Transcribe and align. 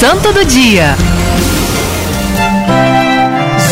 Santo 0.00 0.32
do 0.32 0.44
Dia. 0.44 0.94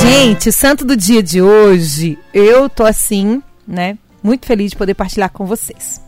Gente, 0.03 0.51
santo 0.51 0.85
do 0.85 0.97
dia 0.97 1.23
de 1.23 1.41
hoje, 1.41 2.19
eu 2.35 2.69
tô 2.69 2.85
assim, 2.85 3.41
né? 3.65 3.97
Muito 4.25 4.45
feliz 4.45 4.73
de 4.73 4.77
poder 4.77 4.95
partilhar 4.95 5.31
com 5.31 5.47
vocês. 5.47 6.03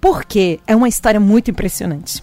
Porque 0.00 0.58
é 0.66 0.74
uma 0.74 0.88
história 0.88 1.20
muito 1.20 1.50
impressionante. 1.50 2.22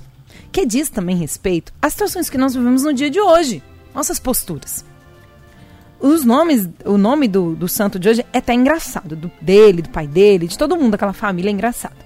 Que 0.51 0.65
diz 0.65 0.89
também 0.89 1.15
respeito 1.15 1.71
às 1.79 1.93
situações 1.93 2.27
que 2.27 2.39
nós 2.39 2.55
vivemos 2.55 2.81
no 2.81 2.91
dia 2.91 3.11
de 3.11 3.21
hoje, 3.21 3.61
nossas 3.93 4.19
posturas. 4.19 4.83
Os 5.99 6.25
nomes, 6.25 6.67
o 6.85 6.97
nome 6.97 7.27
do, 7.27 7.53
do 7.53 7.67
santo 7.67 7.99
de 7.99 8.09
hoje 8.09 8.25
é 8.33 8.39
até 8.39 8.55
engraçado, 8.55 9.15
do, 9.15 9.31
dele, 9.39 9.83
do 9.83 9.89
pai 9.89 10.07
dele, 10.07 10.47
de 10.47 10.57
todo 10.57 10.75
mundo 10.75 10.93
daquela 10.93 11.13
família 11.13 11.51
é 11.51 11.53
engraçado. 11.53 11.97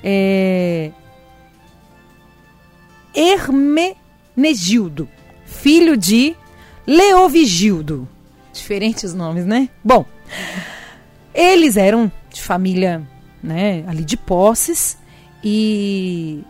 É... 0.00 0.92
Hermenegildo, 4.38 5.08
filho 5.44 5.96
de 5.96 6.36
Leovigildo. 6.86 8.08
Diferentes 8.52 9.12
nomes, 9.12 9.44
né? 9.44 9.68
Bom, 9.82 10.06
eles 11.34 11.76
eram 11.76 12.10
de 12.32 12.40
família, 12.40 13.02
né, 13.42 13.84
ali 13.88 14.04
de 14.04 14.16
posses 14.16 14.96
e 15.42 16.42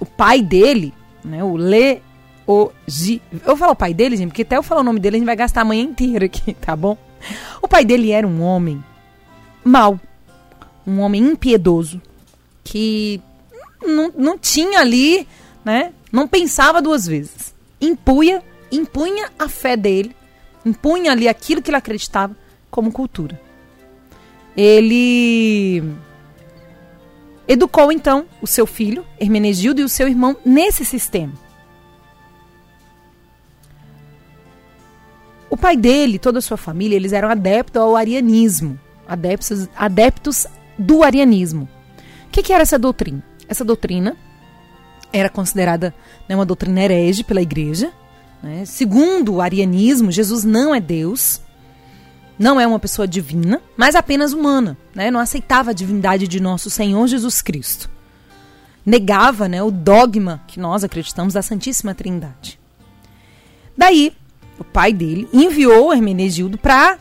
o 0.00 0.04
pai 0.06 0.42
dele, 0.42 0.92
né, 1.24 1.42
o 1.42 1.56
Le. 1.56 2.02
Eu 2.46 2.70
vou 3.46 3.56
falar 3.56 3.72
o 3.72 3.76
pai 3.76 3.94
dele, 3.94 4.16
gente, 4.16 4.28
porque 4.28 4.42
até 4.42 4.58
eu 4.58 4.62
falar 4.62 4.82
o 4.82 4.84
nome 4.84 5.00
dele 5.00 5.16
a 5.16 5.18
gente 5.18 5.26
vai 5.26 5.36
gastar 5.36 5.62
a 5.62 5.64
manhã 5.64 5.82
inteira 5.82 6.26
aqui, 6.26 6.52
tá 6.60 6.76
bom? 6.76 6.98
O 7.62 7.68
pai 7.68 7.84
dele 7.84 8.10
era 8.10 8.26
um 8.26 8.42
homem 8.42 8.84
mau, 9.64 9.98
um 10.86 11.00
homem 11.00 11.22
impiedoso, 11.22 12.02
que 12.62 13.20
não, 13.82 14.12
não 14.14 14.38
tinha 14.38 14.80
ali, 14.80 15.26
né? 15.64 15.92
Não 16.12 16.28
pensava 16.28 16.82
duas 16.82 17.06
vezes. 17.06 17.54
Impunha 17.80 18.42
impunha 18.72 19.30
a 19.38 19.48
fé 19.48 19.76
dele, 19.76 20.16
impunha 20.64 21.12
ali 21.12 21.28
aquilo 21.28 21.60
que 21.60 21.70
ele 21.70 21.76
acreditava 21.76 22.34
como 22.70 22.90
cultura. 22.90 23.38
Ele 24.56 25.82
educou 27.46 27.92
então 27.92 28.26
o 28.40 28.46
seu 28.46 28.66
filho, 28.66 29.04
Hermenegildo, 29.20 29.82
e 29.82 29.84
o 29.84 29.88
seu 29.88 30.08
irmão 30.08 30.36
nesse 30.44 30.84
sistema. 30.84 31.34
O 35.50 35.56
pai 35.56 35.76
dele, 35.76 36.18
toda 36.18 36.38
a 36.38 36.42
sua 36.42 36.56
família, 36.56 36.96
eles 36.96 37.12
eram 37.12 37.28
adeptos 37.28 37.80
ao 37.80 37.94
arianismo, 37.94 38.80
adeptos, 39.06 39.68
adeptos 39.76 40.46
do 40.78 41.02
arianismo. 41.02 41.68
O 42.26 42.30
que, 42.30 42.42
que 42.42 42.54
era 42.54 42.62
essa 42.62 42.78
doutrina? 42.78 43.22
Essa 43.46 43.64
doutrina 43.64 44.16
era 45.12 45.28
considerada 45.28 45.94
né, 46.28 46.34
uma 46.34 46.46
doutrina 46.46 46.80
herege 46.80 47.22
pela 47.24 47.42
igreja, 47.42 47.92
né? 48.42 48.64
Segundo 48.64 49.34
o 49.34 49.40
arianismo, 49.40 50.10
Jesus 50.10 50.42
não 50.42 50.74
é 50.74 50.80
Deus, 50.80 51.40
não 52.38 52.60
é 52.60 52.66
uma 52.66 52.78
pessoa 52.78 53.06
divina, 53.06 53.62
mas 53.76 53.94
apenas 53.94 54.32
humana. 54.32 54.76
Né? 54.94 55.10
Não 55.10 55.20
aceitava 55.20 55.70
a 55.70 55.74
divindade 55.74 56.26
de 56.26 56.40
nosso 56.40 56.68
Senhor 56.68 57.06
Jesus 57.06 57.40
Cristo. 57.40 57.88
Negava 58.84 59.46
né, 59.48 59.62
o 59.62 59.70
dogma 59.70 60.42
que 60.48 60.58
nós 60.58 60.82
acreditamos 60.82 61.34
da 61.34 61.42
Santíssima 61.42 61.94
Trindade. 61.94 62.58
Daí, 63.78 64.12
o 64.58 64.64
pai 64.64 64.92
dele 64.92 65.28
enviou 65.32 65.92
Hermenegildo 65.92 66.58
para 66.58 66.98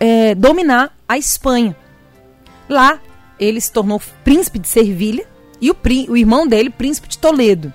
é, 0.00 0.34
dominar 0.34 0.96
a 1.06 1.18
Espanha. 1.18 1.76
Lá, 2.68 2.98
ele 3.38 3.60
se 3.60 3.70
tornou 3.70 4.00
príncipe 4.24 4.58
de 4.58 4.66
Servilha 4.66 5.26
e 5.62 5.70
o, 5.70 5.76
o 6.08 6.16
irmão 6.16 6.46
dele, 6.46 6.68
príncipe 6.68 7.08
de 7.08 7.16
Toledo. 7.16 7.72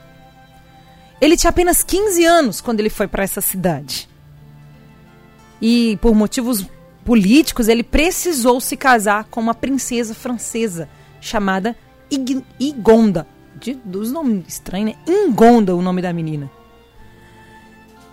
Ele 1.22 1.38
tinha 1.38 1.50
apenas 1.50 1.82
15 1.82 2.26
anos 2.26 2.62
quando 2.62 2.82
ele 2.82 2.90
foi 2.90 3.08
para 3.08 3.24
essa 3.24 3.40
cidade. 3.40 4.10
E 5.62 5.98
por 6.02 6.14
motivos 6.14 6.66
políticos, 7.06 7.70
ele 7.70 7.84
precisou 7.84 8.60
se 8.60 8.76
casar 8.76 9.24
com 9.32 9.40
uma 9.40 9.56
princesa 9.56 10.14
francesa 10.14 10.90
chamada 11.22 11.76
Ig 12.12 12.44
Igonda. 12.60 13.26
De, 13.56 13.74
dos 13.74 14.12
nomes 14.12 14.44
estranhos, 14.48 14.92
né? 14.92 14.96
Ingonda 15.08 15.76
o 15.76 15.82
nome 15.82 16.00
da 16.00 16.14
menina. 16.14 16.52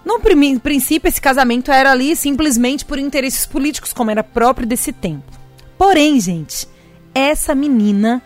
No 0.02 0.20
princípio, 0.60 1.08
esse 1.08 1.20
casamento 1.20 1.70
era 1.70 1.90
ali 1.90 2.16
simplesmente 2.16 2.84
por 2.84 2.98
interesses 2.98 3.44
políticos, 3.44 3.92
como 3.92 4.10
era 4.10 4.24
próprio 4.24 4.66
desse 4.66 4.92
tempo. 4.92 5.30
Porém, 5.76 6.18
gente, 6.18 6.66
essa 7.14 7.54
menina, 7.54 8.22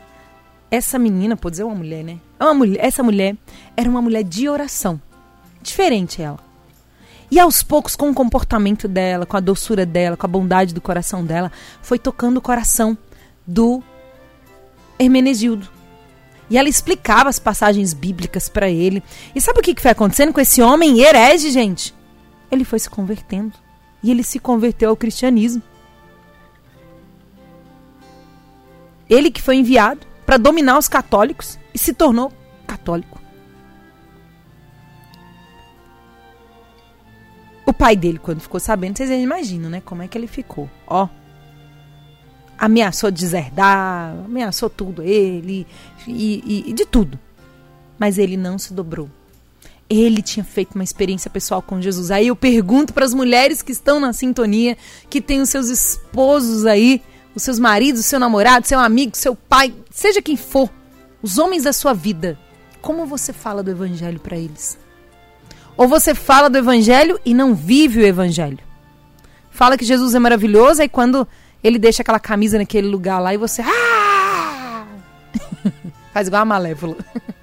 essa 0.70 0.98
menina, 0.98 1.36
pode 1.36 1.54
dizer 1.54 1.64
uma 1.64 1.74
mulher, 1.74 2.04
né? 2.04 2.18
É 2.38 2.44
uma 2.44 2.54
mulher, 2.54 2.84
essa 2.84 3.02
mulher 3.02 3.36
era 3.76 3.88
uma 3.88 4.02
mulher 4.02 4.22
de 4.22 4.48
oração. 4.48 5.00
Diferente 5.62 6.22
ela. 6.22 6.38
E 7.30 7.38
aos 7.38 7.62
poucos, 7.62 7.94
com 7.94 8.10
o 8.10 8.14
comportamento 8.14 8.88
dela, 8.88 9.26
com 9.26 9.36
a 9.36 9.40
doçura 9.40 9.84
dela, 9.84 10.16
com 10.16 10.26
a 10.26 10.28
bondade 10.28 10.72
do 10.72 10.80
coração 10.80 11.24
dela, 11.24 11.52
foi 11.82 11.98
tocando 11.98 12.38
o 12.38 12.42
coração 12.42 12.96
do 13.46 13.82
Hermenegildo. 14.98 15.68
E 16.50 16.56
ela 16.56 16.68
explicava 16.68 17.28
as 17.28 17.38
passagens 17.38 17.92
bíblicas 17.92 18.48
para 18.48 18.70
ele. 18.70 19.02
E 19.34 19.40
sabe 19.40 19.60
o 19.60 19.62
que 19.62 19.78
foi 19.80 19.90
acontecendo 19.90 20.32
com 20.32 20.40
esse 20.40 20.62
homem 20.62 21.00
herege, 21.00 21.50
gente? 21.50 21.94
Ele 22.50 22.64
foi 22.64 22.78
se 22.78 22.88
convertendo. 22.88 23.52
E 24.02 24.10
ele 24.10 24.22
se 24.22 24.38
converteu 24.38 24.88
ao 24.88 24.96
cristianismo. 24.96 25.62
Ele 29.10 29.30
que 29.30 29.42
foi 29.42 29.56
enviado 29.56 30.07
para 30.28 30.36
dominar 30.36 30.76
os 30.76 30.88
católicos 30.88 31.58
e 31.72 31.78
se 31.78 31.94
tornou 31.94 32.30
católico. 32.66 33.18
O 37.64 37.72
pai 37.72 37.96
dele, 37.96 38.18
quando 38.18 38.38
ficou 38.38 38.60
sabendo, 38.60 38.98
vocês 38.98 39.08
imaginam, 39.08 39.70
né? 39.70 39.80
Como 39.80 40.02
é 40.02 40.06
que 40.06 40.18
ele 40.18 40.26
ficou? 40.26 40.68
Ó. 40.86 41.08
Ameaçou 42.58 43.10
deserdar, 43.10 44.16
ameaçou 44.22 44.68
tudo 44.68 45.02
ele, 45.02 45.66
e, 46.06 46.42
e, 46.44 46.64
e 46.66 46.72
de 46.74 46.84
tudo. 46.84 47.18
Mas 47.98 48.18
ele 48.18 48.36
não 48.36 48.58
se 48.58 48.74
dobrou. 48.74 49.08
Ele 49.88 50.20
tinha 50.20 50.44
feito 50.44 50.74
uma 50.74 50.84
experiência 50.84 51.30
pessoal 51.30 51.62
com 51.62 51.80
Jesus. 51.80 52.10
Aí 52.10 52.26
eu 52.26 52.36
pergunto 52.36 52.92
para 52.92 53.06
as 53.06 53.14
mulheres 53.14 53.62
que 53.62 53.72
estão 53.72 53.98
na 53.98 54.12
sintonia, 54.12 54.76
que 55.08 55.22
têm 55.22 55.40
os 55.40 55.48
seus 55.48 55.70
esposos 55.70 56.66
aí, 56.66 57.00
os 57.34 57.42
seus 57.42 57.58
maridos, 57.58 58.04
seu 58.04 58.18
namorado, 58.18 58.66
seu 58.66 58.78
amigo, 58.78 59.16
seu 59.16 59.34
pai, 59.34 59.74
seja 59.90 60.22
quem 60.22 60.36
for, 60.36 60.70
os 61.22 61.38
homens 61.38 61.64
da 61.64 61.72
sua 61.72 61.92
vida, 61.92 62.38
como 62.80 63.06
você 63.06 63.32
fala 63.32 63.62
do 63.62 63.70
evangelho 63.70 64.20
para 64.20 64.36
eles? 64.36 64.78
Ou 65.76 65.86
você 65.86 66.14
fala 66.14 66.50
do 66.50 66.58
evangelho 66.58 67.20
e 67.24 67.32
não 67.32 67.54
vive 67.54 68.00
o 68.00 68.06
evangelho? 68.06 68.58
Fala 69.50 69.76
que 69.76 69.84
Jesus 69.84 70.14
é 70.14 70.18
maravilhoso, 70.18 70.82
aí 70.82 70.88
quando 70.88 71.26
ele 71.62 71.78
deixa 71.78 72.02
aquela 72.02 72.20
camisa 72.20 72.58
naquele 72.58 72.88
lugar 72.88 73.18
lá 73.20 73.34
e 73.34 73.36
você. 73.36 73.62
Ah! 73.62 74.86
Faz 76.12 76.28
igual 76.28 76.42
a 76.42 76.44
malévola. 76.44 76.96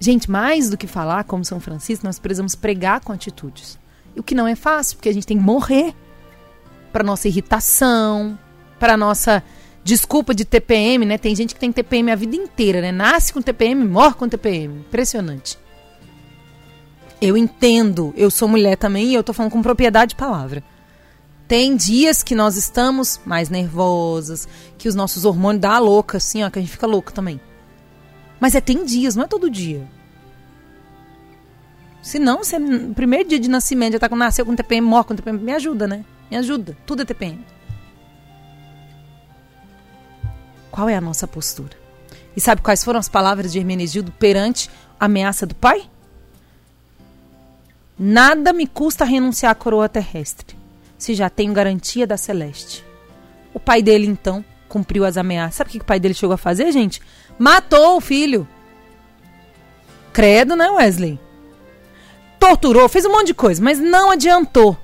Gente, 0.00 0.30
mais 0.30 0.70
do 0.70 0.76
que 0.76 0.86
falar 0.86 1.24
como 1.24 1.44
São 1.44 1.58
Francisco, 1.58 2.06
nós 2.06 2.18
precisamos 2.18 2.54
pregar 2.54 3.00
com 3.00 3.12
atitudes. 3.12 3.78
O 4.16 4.22
que 4.22 4.34
não 4.34 4.46
é 4.46 4.54
fácil, 4.54 4.96
porque 4.96 5.08
a 5.08 5.12
gente 5.12 5.26
tem 5.26 5.36
que 5.36 5.44
morrer 5.44 5.94
para 6.92 7.04
nossa 7.04 7.28
irritação, 7.28 8.38
para 8.78 8.96
nossa 8.96 9.42
desculpa 9.84 10.34
de 10.34 10.44
TPM, 10.44 11.06
né? 11.06 11.16
Tem 11.16 11.34
gente 11.34 11.54
que 11.54 11.60
tem 11.60 11.72
TPM 11.72 12.10
a 12.10 12.16
vida 12.16 12.36
inteira, 12.36 12.80
né? 12.80 12.92
Nasce 12.92 13.32
com 13.32 13.40
TPM, 13.40 13.84
morre 13.86 14.14
com 14.14 14.28
TPM. 14.28 14.80
Impressionante. 14.80 15.58
Eu 17.20 17.36
entendo, 17.36 18.12
eu 18.16 18.30
sou 18.30 18.46
mulher 18.46 18.76
também 18.76 19.08
e 19.08 19.14
eu 19.14 19.24
tô 19.24 19.32
falando 19.32 19.52
com 19.52 19.62
propriedade 19.62 20.10
de 20.10 20.16
palavra. 20.16 20.62
Tem 21.48 21.74
dias 21.74 22.22
que 22.22 22.34
nós 22.34 22.56
estamos 22.56 23.18
mais 23.24 23.48
nervosas, 23.48 24.46
que 24.76 24.88
os 24.88 24.94
nossos 24.94 25.24
hormônios 25.24 25.62
dá 25.62 25.78
louca, 25.78 26.18
assim, 26.18 26.44
ó, 26.44 26.50
que 26.50 26.58
a 26.58 26.62
gente 26.62 26.70
fica 26.70 26.86
louco 26.86 27.12
também. 27.12 27.40
Mas 28.38 28.54
é 28.54 28.60
tem 28.60 28.84
dias, 28.84 29.16
não 29.16 29.24
é 29.24 29.26
todo 29.26 29.50
dia. 29.50 29.88
Se 32.02 32.18
não, 32.18 32.40
primeiro 32.94 33.28
dia 33.28 33.40
de 33.40 33.48
nascimento 33.48 33.94
já 33.94 33.98
tá 33.98 34.08
com 34.08 34.16
nasceu 34.16 34.44
com 34.44 34.54
TPM, 34.54 34.86
morre 34.86 35.04
com 35.04 35.16
TPM, 35.16 35.38
me 35.38 35.52
ajuda, 35.52 35.86
né? 35.88 36.04
Me 36.30 36.36
ajuda. 36.36 36.76
Tudo 36.86 37.02
é 37.02 37.04
TPM. 37.04 37.44
Qual 40.70 40.88
é 40.88 40.94
a 40.94 41.00
nossa 41.00 41.26
postura? 41.26 41.76
E 42.36 42.40
sabe 42.40 42.62
quais 42.62 42.84
foram 42.84 43.00
as 43.00 43.08
palavras 43.08 43.52
de 43.52 43.58
Hermenegildo 43.58 44.12
perante 44.12 44.70
a 45.00 45.06
ameaça 45.06 45.46
do 45.46 45.54
pai? 45.54 45.88
Nada 47.98 48.52
me 48.52 48.66
custa 48.66 49.04
renunciar 49.04 49.50
à 49.50 49.54
coroa 49.56 49.88
terrestre, 49.88 50.56
se 50.96 51.14
já 51.14 51.28
tenho 51.28 51.52
garantia 51.52 52.06
da 52.06 52.16
celeste. 52.16 52.84
O 53.52 53.58
pai 53.58 53.82
dele, 53.82 54.06
então, 54.06 54.44
cumpriu 54.68 55.04
as 55.04 55.16
ameaças. 55.16 55.56
Sabe 55.56 55.70
o 55.70 55.72
que 55.72 55.78
o 55.78 55.84
pai 55.84 55.98
dele 55.98 56.14
chegou 56.14 56.34
a 56.34 56.38
fazer, 56.38 56.70
gente? 56.70 57.02
Matou 57.36 57.96
o 57.96 58.00
filho. 58.00 58.46
Credo, 60.12 60.54
né, 60.54 60.70
Wesley? 60.70 61.18
Torturou, 62.38 62.88
fez 62.88 63.04
um 63.04 63.10
monte 63.10 63.28
de 63.28 63.34
coisa, 63.34 63.60
mas 63.60 63.80
não 63.80 64.12
adiantou 64.12 64.76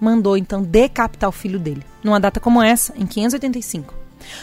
mandou 0.00 0.36
então 0.36 0.62
decapitar 0.62 1.28
o 1.28 1.32
filho 1.32 1.58
dele, 1.58 1.84
numa 2.02 2.18
data 2.18 2.40
como 2.40 2.62
essa, 2.62 2.94
em 2.96 3.06
585. 3.06 3.94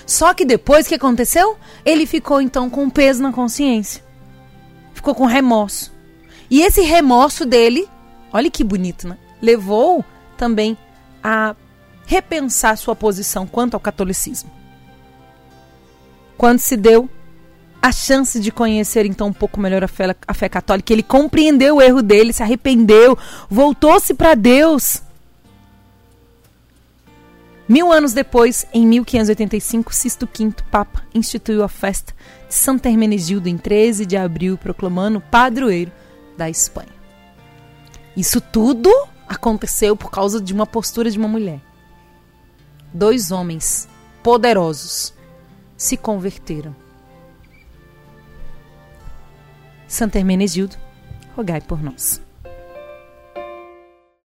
Só 0.06 0.33
que 0.33 0.45
depois 0.45 0.88
que 0.88 0.95
aconteceu? 0.95 1.57
Ele 1.86 2.06
ficou 2.06 2.42
então 2.42 2.69
com 2.69 2.89
peso 2.89 3.21
na 3.21 3.31
consciência. 3.31 4.04
Ficou 4.94 5.13
com 5.15 5.25
remorso. 5.25 5.94
E 6.50 6.62
esse 6.62 6.81
remorso 6.81 7.45
dele, 7.45 7.88
olha 8.31 8.50
que 8.50 8.63
bonito, 8.63 9.07
né? 9.07 9.18
Levou 9.42 10.04
também 10.38 10.77
a 11.24 11.56
repensar 12.06 12.77
sua 12.77 12.95
posição 12.95 13.45
quanto 13.45 13.74
ao 13.74 13.80
catolicismo. 13.80 14.50
Quando 16.38 16.60
se 16.60 16.77
deu 16.77 17.10
a 17.81 17.92
chance 17.92 18.39
de 18.39 18.51
conhecer 18.51 19.06
então 19.06 19.27
um 19.27 19.33
pouco 19.33 19.60
melhor 19.60 19.83
a 19.83 19.88
fé, 19.88 20.15
a 20.27 20.33
fé 20.33 20.50
católica, 20.50 20.94
ele 20.94 21.03
compreendeu 21.03 21.77
o 21.77 21.81
erro 21.81 22.01
dele, 22.01 22.33
se 22.33 22.44
arrependeu, 22.44 23.18
voltou-se 23.50 24.13
para 24.13 24.36
Deus. 24.36 25.01
Mil 27.67 27.91
anos 27.91 28.13
depois, 28.13 28.65
em 28.73 28.87
1585, 28.87 29.93
Sisto 29.93 30.25
V, 30.25 30.53
Papa, 30.71 31.03
instituiu 31.13 31.63
a 31.63 31.67
festa 31.67 32.13
de 32.47 32.55
Santo 32.55 32.85
Hermenegildo 32.85 33.49
em 33.49 33.57
13 33.57 34.05
de 34.05 34.15
abril, 34.15 34.57
proclamando 34.57 35.19
padroeiro 35.19 35.91
da 36.37 36.49
Espanha. 36.49 36.95
Isso 38.15 38.39
tudo 38.39 38.89
aconteceu 39.27 39.97
por 39.97 40.09
causa 40.09 40.39
de 40.39 40.53
uma 40.53 40.65
postura 40.65 41.11
de 41.11 41.17
uma 41.17 41.27
mulher. 41.27 41.59
Dois 42.93 43.31
homens 43.31 43.89
poderosos 44.23 45.13
se 45.75 45.97
converteram. 45.97 46.73
Santo 49.87 50.15
Hermenegildo, 50.15 50.77
rogai 51.35 51.59
por 51.59 51.83
nós. 51.83 52.21